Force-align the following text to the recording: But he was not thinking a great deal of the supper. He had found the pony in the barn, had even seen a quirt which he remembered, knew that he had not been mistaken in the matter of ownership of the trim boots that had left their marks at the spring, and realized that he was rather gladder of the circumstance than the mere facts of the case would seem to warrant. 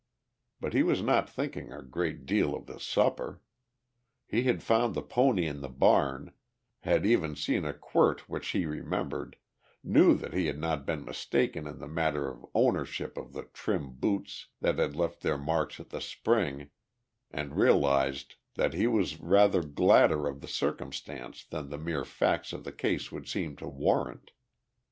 But 0.59 0.73
he 0.73 0.81
was 0.81 1.03
not 1.03 1.29
thinking 1.29 1.71
a 1.71 1.83
great 1.83 2.25
deal 2.25 2.55
of 2.55 2.65
the 2.65 2.79
supper. 2.79 3.39
He 4.25 4.45
had 4.45 4.63
found 4.63 4.95
the 4.95 5.03
pony 5.03 5.45
in 5.45 5.61
the 5.61 5.69
barn, 5.69 6.31
had 6.79 7.05
even 7.05 7.35
seen 7.35 7.65
a 7.65 7.73
quirt 7.75 8.27
which 8.27 8.47
he 8.47 8.65
remembered, 8.65 9.35
knew 9.83 10.15
that 10.15 10.33
he 10.33 10.47
had 10.47 10.57
not 10.57 10.87
been 10.87 11.05
mistaken 11.05 11.67
in 11.67 11.77
the 11.77 11.87
matter 11.87 12.27
of 12.27 12.43
ownership 12.55 13.15
of 13.15 13.33
the 13.33 13.43
trim 13.43 13.91
boots 13.91 14.47
that 14.59 14.79
had 14.79 14.95
left 14.95 15.21
their 15.21 15.37
marks 15.37 15.79
at 15.79 15.91
the 15.91 16.01
spring, 16.01 16.71
and 17.29 17.55
realized 17.59 18.37
that 18.55 18.73
he 18.73 18.87
was 18.87 19.19
rather 19.19 19.61
gladder 19.61 20.27
of 20.27 20.41
the 20.41 20.47
circumstance 20.47 21.43
than 21.43 21.69
the 21.69 21.77
mere 21.77 22.05
facts 22.05 22.53
of 22.53 22.63
the 22.63 22.71
case 22.73 23.11
would 23.11 23.27
seem 23.27 23.55
to 23.57 23.67
warrant. 23.67 24.31